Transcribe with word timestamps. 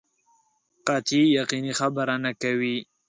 قطعي 0.87 1.21
یقیني 1.39 1.73
خبره 1.79 2.15
نه 2.23 2.31
کوي. 2.41 2.77